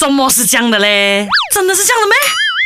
[0.00, 1.28] 怎么是这样的嘞？
[1.52, 2.16] 真的是这样的咩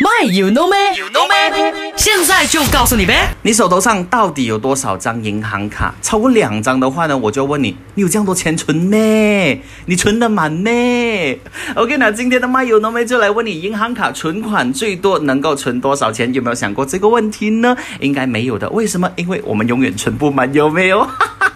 [0.05, 1.93] ？My you know 咩？You know 咩？
[1.97, 3.35] 现在就告诉你呗。
[3.43, 5.93] 你手头上到底有多少张银行卡？
[6.01, 9.61] 超过两张的话呢，我就问你，你有这样多钱存咩？
[9.87, 11.37] 你存得满咩
[11.75, 16.33] ？OK，那今天的 My you know 咩就来问你，银行卡存款最多能够存多少钱？
[16.33, 17.77] 有没有想过这个问题呢？
[17.99, 18.71] 应该没有的。
[18.71, 19.11] 为什么？
[19.17, 21.05] 因为我们永远存不满，有没有？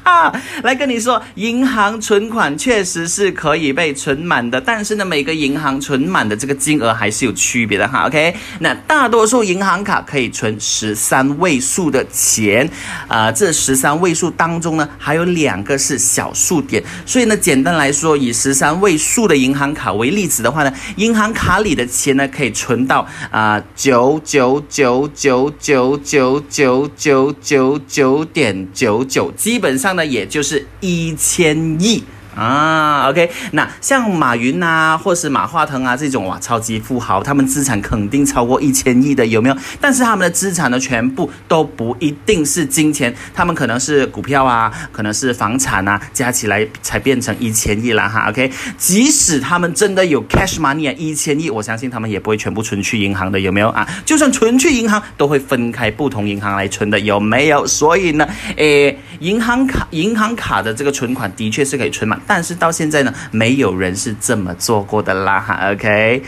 [0.02, 8.06] 啊 来跟你说，银行存款确实是可以被存满的，但是呢，每个银行存满的这个金额还是有区别的哈。
[8.06, 12.68] OK，那大多数银行卡可以存十三位数的钱，
[13.06, 30.08] 啊，这十三位数当中呢，还有两个是小数点，所以呢，简单来说，以十三位数的银行卡为例子的话呢，银行卡里的钱呢，可以存到啊九九九九九九九九九九点九九，基本上那。
[30.08, 32.02] 也就是一千亿。
[32.38, 39.56] 啊，OK，那像马云呐，或是马化腾啊这种哇超级富豪，他们资产肯定超过一千亿的，有没有？
[39.80, 48.28] 但是他们的资产呢，全部都不一定是金钱，他们可能是股票啊，可能是房产啊，加起来才变成一千亿了哈。
[48.28, 53.84] OK，即使他们真的有 cash money 啊，一千亿，我相信他们也不会全部存去银行的，有没有啊？
[54.04, 57.66] 就算存去银行，都会分开不同银行来存的，有没有？
[57.66, 62.20] 所以呢，诶，银行卡银行卡的这个存款的确是可以存满。
[62.28, 66.22] 但是到现在呢，没有人是这么做过的啦哈，OK。